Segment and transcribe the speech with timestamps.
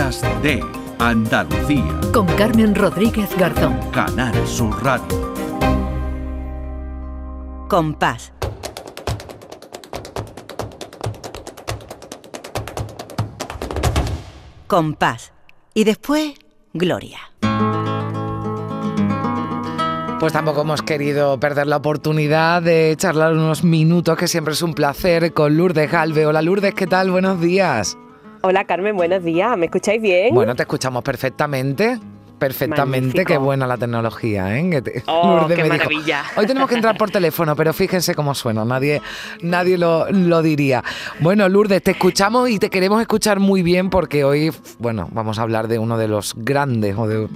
[0.00, 0.64] Días de
[0.98, 2.00] Andalucía.
[2.14, 3.78] Con Carmen Rodríguez Garzón.
[3.92, 5.34] Canal Sur Radio.
[7.68, 8.32] Compás.
[14.66, 15.34] Compás.
[15.74, 16.32] Y después,
[16.72, 17.18] Gloria.
[20.18, 24.72] Pues tampoco hemos querido perder la oportunidad de charlar unos minutos, que siempre es un
[24.72, 26.24] placer, con Lourdes Galve.
[26.24, 27.10] Hola Lourdes, ¿qué tal?
[27.10, 27.98] Buenos días.
[28.42, 29.56] Hola Carmen, buenos días.
[29.58, 30.34] ¿Me escucháis bien?
[30.34, 31.98] Bueno, te escuchamos perfectamente.
[32.38, 34.82] Perfectamente, qué buena la tecnología, ¿eh?
[35.08, 36.24] oh, qué maravilla.
[36.36, 39.02] Hoy tenemos que entrar por teléfono, pero fíjense cómo suena, nadie,
[39.42, 40.82] nadie lo, lo, diría.
[41.20, 45.42] Bueno, Lourdes, te escuchamos y te queremos escuchar muy bien porque hoy, bueno, vamos a
[45.42, 47.28] hablar de uno de los grandes, o de,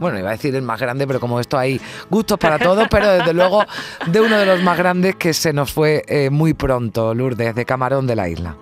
[0.00, 3.08] bueno, iba a decir el más grande, pero como esto hay gustos para todos, pero
[3.08, 3.62] desde luego
[4.08, 7.64] de uno de los más grandes que se nos fue eh, muy pronto, Lourdes, de
[7.64, 8.56] Camarón de la Isla.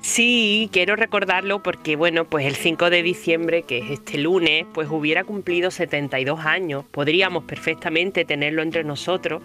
[0.00, 4.88] Sí, quiero recordarlo porque, bueno, pues el 5 de diciembre, que es este lunes, pues
[4.90, 6.84] hubiera cumplido 72 años.
[6.90, 9.42] Podríamos perfectamente tenerlo entre nosotros,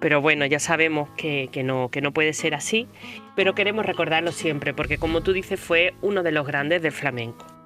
[0.00, 2.86] pero bueno, ya sabemos que, no, que no puede ser así.
[3.34, 7.57] Pero queremos recordarlo siempre porque, como tú dices, fue uno de los grandes del flamenco.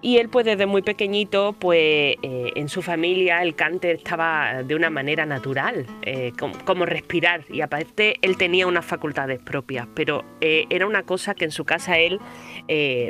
[0.00, 4.74] Y él pues desde muy pequeñito pues eh, en su familia el cante estaba de
[4.76, 6.32] una manera natural, eh,
[6.64, 11.44] como, respirar y aparte él tenía unas facultades propias, pero eh, era una cosa que
[11.44, 12.20] en su casa él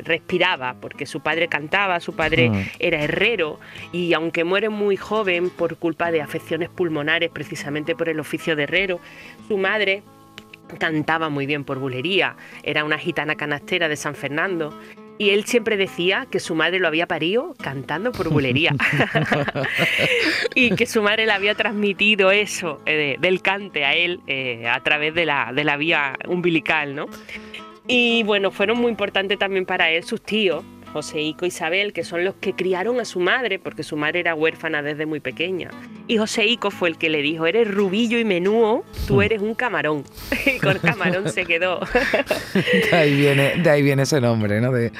[0.04, 2.64] respiraba porque su padre cantaba, su padre mm.
[2.78, 3.58] era herrero
[3.92, 8.62] y aunque muere muy joven por culpa de afecciones pulmonares precisamente por el oficio de
[8.62, 9.00] herrero,
[9.48, 10.04] su madre
[10.78, 14.78] cantaba muy bien por bulería, era una gitana canastera de San Fernando
[15.18, 18.74] y él siempre decía que su madre lo había parido cantando por bulería
[20.54, 24.80] y que su madre le había transmitido eso eh, del cante a él eh, a
[24.82, 27.06] través de la, de la vía umbilical, ¿no?
[27.90, 32.24] Y bueno, fueron muy importantes también para él sus tíos, Joséico y Isabel, que son
[32.24, 35.70] los que criaron a su madre, porque su madre era huérfana desde muy pequeña.
[36.06, 39.22] Y Joséico fue el que le dijo, eres rubillo y menúo, tú hmm.
[39.22, 40.04] eres un camarón.
[40.46, 41.80] y con camarón se quedó.
[42.90, 44.72] de, ahí viene, de ahí viene ese nombre, ¿no?
[44.72, 44.90] De,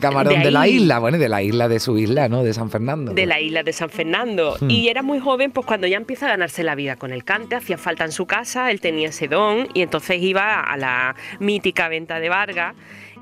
[0.00, 2.42] camarón de, la isla, bueno, de la isla de su isla, ¿no?
[2.42, 3.12] De San Fernando.
[3.12, 4.56] De la isla de San Fernando.
[4.60, 4.70] Hmm.
[4.70, 7.56] Y era muy joven, pues cuando ya empieza a ganarse la vida con el cante,
[7.56, 11.88] hacía falta en su casa, él tenía ese don y entonces iba a la mítica
[11.88, 12.74] venta de Vargas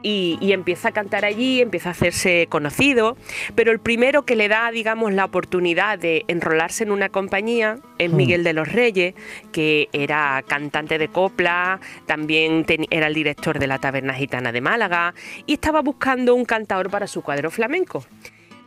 [0.09, 3.17] y, empieza a cantar allí, empieza a hacerse conocido,
[3.57, 8.13] pero el primero que le da, digamos, la oportunidad de enrolarse en una compañía es
[8.13, 8.17] hmm.
[8.17, 9.15] Miguel de los Reyes,
[9.51, 15.13] que era cantante de copla, también era el director de la Taberna Gitana de Málaga
[15.45, 18.05] y estaba buscando un cantador para su cuadro flamenco.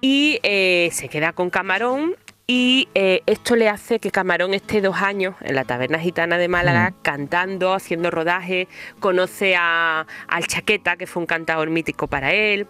[0.01, 2.15] Y eh, se queda con Camarón
[2.51, 6.47] y eh, esto le hace que Camarón esté dos años en la taberna gitana de
[6.47, 7.01] Málaga mm.
[7.03, 8.67] cantando, haciendo rodaje,
[8.99, 12.65] conoce a, al Chaqueta, que fue un cantador mítico para él,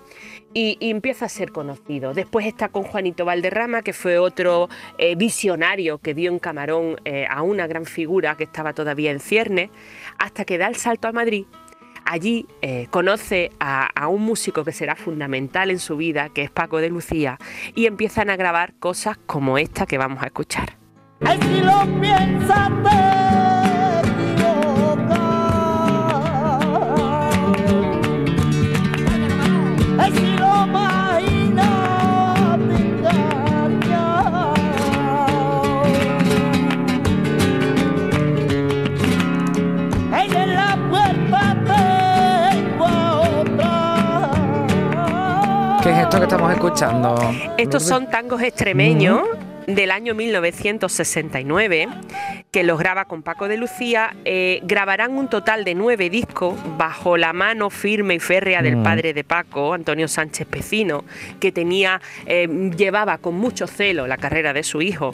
[0.54, 2.14] y, empieza a ser conocido.
[2.14, 4.68] Después está con Juanito Valderrama, que fue otro
[4.98, 9.22] eh, visionario que dio en Camarón eh, a una gran figura que estaba todavía en
[9.22, 9.70] cierne,
[10.18, 11.46] hasta que da el salto a Madrid
[12.10, 16.80] allí eh, conoce a, un músico que será fundamental en su vida, que es Paco
[16.80, 17.38] de Lucía,
[17.76, 20.76] y empiezan a grabar cosas como esta que vamos a escuchar.
[46.20, 47.16] Que estamos escuchando?
[47.58, 49.22] Estos son tangos extremeños.
[49.68, 51.88] del año 1969,
[52.50, 57.18] que los graba con Paco de Lucía, eh, grabarán un total de nueve discos bajo
[57.18, 58.84] la mano firme y férrea del mm.
[58.84, 61.04] padre de Paco, Antonio Sánchez Pecino,
[61.40, 65.12] que tenía, eh, llevaba con mucho celo la carrera de su hijo.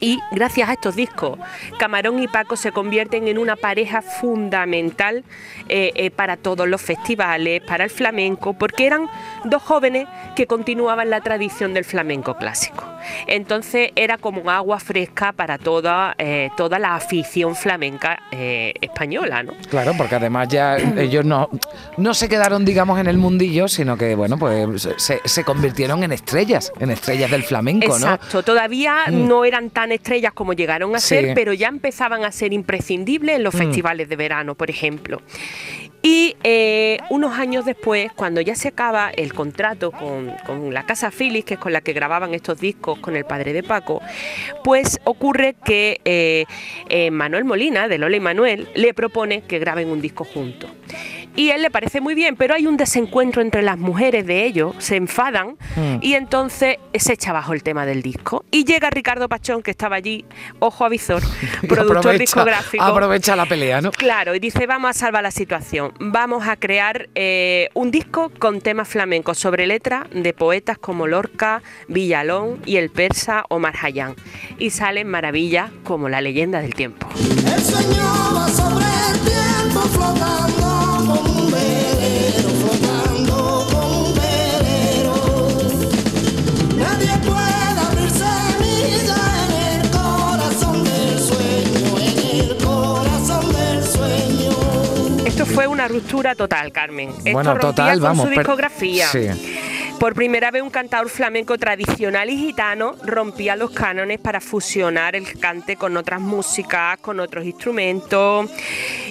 [0.00, 1.38] Y gracias a estos discos,
[1.78, 5.24] Camarón y Paco se convierten en una pareja fundamental
[5.68, 9.08] eh, eh, para todos los festivales, para el flamenco, porque eran
[9.44, 12.82] dos jóvenes que continuaban la tradición del flamenco clásico.
[13.26, 19.52] Entonces era como agua fresca para toda, eh, toda la afición flamenca española, ¿no?
[19.68, 21.48] Claro, porque además ya ellos no,
[21.96, 26.72] no se quedaron, digamos, en el mundillo, sino que, bueno, pues se, convirtieron en estrellas,
[26.78, 27.94] en estrellas del flamenco, ¿no?
[27.94, 29.28] Exacto, todavía mm.
[29.28, 33.42] no eran tan estrellas como llegaron a ser, pero ya empezaban a ser imprescindibles en
[33.42, 33.58] los mm.
[33.58, 35.20] festivales de verano, por ejemplo.
[36.02, 41.44] Y eh, unos años después, cuando ya se acaba el contrato con, la Casa Philips,
[41.44, 44.00] que es con la que grababan estos discos con el padre de Paco,
[44.64, 46.46] pues ocurre que eh,
[46.88, 50.70] eh, Manuel Molina, de Lola y Manuel, le propone que graben un disco juntos.
[51.40, 54.74] Y él le parece muy bien, pero hay un desencuentro entre las mujeres de ellos,
[54.78, 55.96] se enfadan Mm.
[56.02, 58.44] y entonces se echa abajo el tema del disco.
[58.50, 60.26] Y llega Ricardo Pachón, que estaba allí,
[60.58, 61.22] ojo a visor,
[61.62, 62.84] Y productor aprovecha- discográfico.
[62.84, 63.90] Aprovecha la pelea, ¿no?
[63.92, 65.94] Claro, y dice, vamos a salvar la situación.
[65.98, 71.62] Vamos a crear eh, un disco con temas flamencos sobre letra de poetas como Lorca,
[71.88, 74.14] Villalón y el persa Omar Hayán.
[74.58, 77.08] Y salen maravillas como La leyenda del tiempo.
[77.16, 78.02] El sueño
[78.36, 80.59] va sobre el tiempo flotando
[95.90, 97.10] ruptura total, Carmen.
[97.10, 99.06] Esto Bueno, rompía total, con vamos, su discografía.
[99.08, 99.26] sí.
[99.98, 105.38] Por primera vez un cantador flamenco tradicional y gitano rompía los cánones para fusionar el
[105.38, 108.48] cante con otras músicas, con otros instrumentos.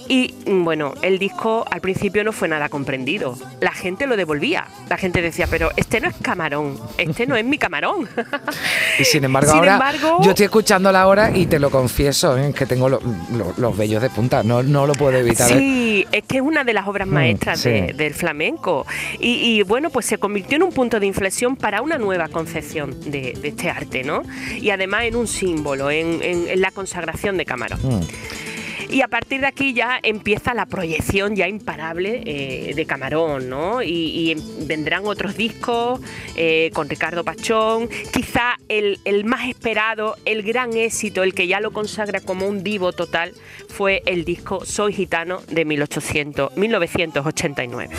[0.09, 3.37] Y mm, bueno, el disco al principio no fue nada comprendido.
[3.61, 4.65] La gente lo devolvía.
[4.89, 8.09] La gente decía, pero este no es camarón, este no es mi camarón.
[8.99, 12.53] Y sin embargo, Sin ahora embargo- yo estoy escuchándola ahora y te lo confieso, ¿eh?
[12.57, 12.99] que tengo lo-
[13.33, 15.49] lo- los vellos de punta, no, no lo puedo evitar.
[15.51, 15.55] ¿eh?
[15.55, 17.69] Sí, es que es una de las obras Mm, maestras sí.
[17.69, 18.87] de- del flamenco.
[19.19, 22.99] Y, y, bueno, pues se convirtió en un punto de inflexión para una nueva concepción
[23.11, 24.23] de, de este arte, ¿no?
[24.59, 27.79] Y además en un símbolo, en, en- en la consagración de Camarón.
[27.83, 27.99] Mm.
[28.89, 33.83] Y a partir de aquí ya empieza la proyección ya imparable eh, de Camarón, ¿no?
[33.83, 35.99] Y, vendrán otros discos
[36.35, 41.71] eh, con Ricardo Pachón, quizá el, más esperado, el gran éxito, el que ya lo
[41.71, 43.33] consagra como un divo total,
[43.67, 47.95] fue el disco Soy Gitano de 1800, 1989.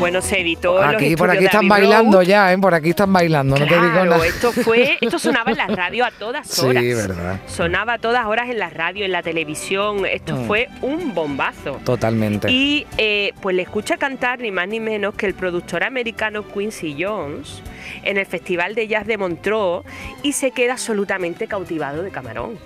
[0.00, 1.70] Bueno, se editó en los Aquí, por aquí están Road.
[1.70, 2.58] bailando ya, ¿eh?
[2.58, 4.24] por aquí están bailando, no te digo nada.
[4.24, 6.84] esto fue, esto sonaba en la radio a todas Sí, horas.
[6.84, 7.40] verdad.
[7.48, 10.06] Sonaba a todas horas en la radio, en la televisión.
[10.06, 10.46] Esto Mm.
[10.46, 11.80] fue un bombazo.
[11.84, 12.48] Totalmente.
[12.50, 16.96] Y eh, pues le escucha cantar ni más ni menos que el productor americano Quincy
[17.02, 17.60] Jones
[18.04, 19.82] en el Festival de Jazz de Montreux
[20.22, 22.56] y se queda absolutamente cautivado de Camarón.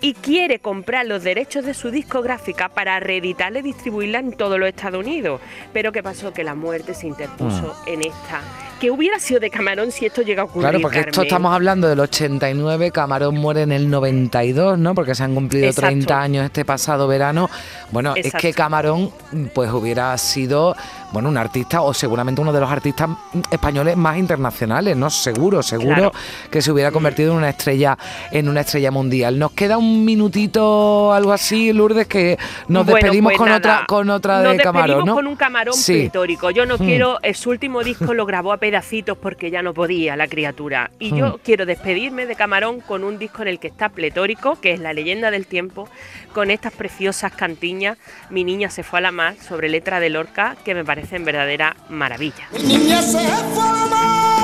[0.00, 4.68] Y quiere comprar los derechos de su discográfica para reeditarla y distribuirla en todos los
[4.68, 5.40] Estados Unidos.
[5.72, 6.32] Pero ¿qué pasó?
[6.32, 8.40] Que la muerte se interpuso en esta.
[8.80, 10.62] Que hubiera sido de Camarón si esto llega a ocurrir.
[10.68, 14.94] Claro, porque esto estamos hablando del 89, Camarón muere en el 92, ¿no?
[14.94, 15.86] Porque se han cumplido Exacto.
[15.88, 17.48] 30 años este pasado verano.
[17.90, 19.10] Bueno, es que Camarón
[19.54, 20.76] pues hubiera sido,
[21.12, 23.08] bueno, un artista o seguramente uno de los artistas
[23.50, 25.08] españoles más internacionales, ¿no?
[25.08, 26.12] Seguro, seguro Claro.
[26.50, 27.96] que se hubiera convertido en una estrella
[28.30, 29.38] en una estrella mundial.
[29.38, 32.38] Nos queda un minutito algo así, Lourdes, que
[32.68, 35.14] nos Bueno, despedimos pues con nada, otra con otra Nos de Camarón, despedimos ¿no?
[35.14, 36.10] con un camarón Sí.
[36.54, 36.84] Yo no Hmm.
[36.84, 40.90] quiero, eh, su último disco lo grabó a pedacitos porque ya no podía la criatura.
[40.98, 41.16] Y Hmm.
[41.18, 44.80] yo quiero despedirme de Camarón con un disco en el que está pletórico, que es
[44.80, 45.88] La leyenda del tiempo,
[46.32, 47.96] con estas preciosas cantiñas.
[48.28, 51.76] Mi niña se fue a la mar sobre letra de Lorca, que me parecen verdadera
[51.88, 52.48] maravilla.
[52.52, 53.20] Mi niña se
[53.54, 54.35] fue a la mar.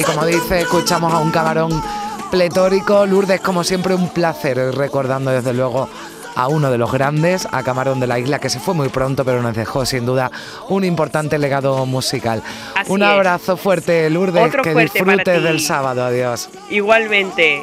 [0.00, 1.82] Aquí, como dice, escuchamos a un camarón
[2.30, 3.06] pletórico.
[3.06, 5.88] Lourdes, como siempre, un placer recordando desde luego
[6.36, 9.24] a uno de los grandes, a Camarón de la Isla, que se fue muy pronto,
[9.24, 10.30] pero nos dejó sin duda
[10.68, 12.42] un importante legado musical.
[12.76, 13.08] Así un es.
[13.08, 16.04] abrazo fuerte, Lourdes, Otro que fuerte disfrutes del sábado.
[16.04, 16.48] Adiós.
[16.70, 17.62] Igualmente.